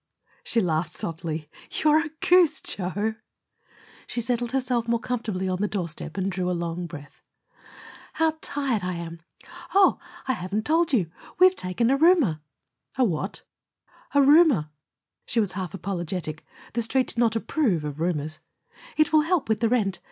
She 0.43 0.61
laughed 0.61 0.93
softly. 0.93 1.47
"You're 1.69 2.03
a 2.03 2.09
goose, 2.27 2.59
Joe!" 2.59 3.13
She 4.07 4.19
settled 4.19 4.51
herself 4.51 4.87
more 4.87 4.99
comfortably 4.99 5.47
on 5.47 5.59
the 5.61 5.67
doorstep 5.67 6.17
and 6.17 6.31
drew 6.31 6.49
along 6.49 6.87
breath. 6.87 7.21
"How 8.13 8.35
tired 8.41 8.81
I 8.81 8.93
am! 8.93 9.19
Oh 9.75 9.99
I 10.27 10.33
haven't 10.33 10.65
told 10.65 10.91
you. 10.91 11.11
We've 11.37 11.53
taken 11.53 11.91
a 11.91 11.97
roomer!" 11.97 12.39
"A 12.97 13.03
what?" 13.03 13.43
"A 14.15 14.23
roomer." 14.23 14.71
She 15.27 15.39
was 15.39 15.51
half 15.51 15.71
apologetic. 15.75 16.43
The 16.73 16.81
Street 16.81 17.09
did 17.09 17.19
not 17.19 17.35
approve 17.35 17.83
of 17.83 17.99
roomers. 17.99 18.39
"It 18.97 19.13
will 19.13 19.21
help 19.21 19.47
with 19.47 19.59
the 19.59 19.69
rent. 19.69 19.99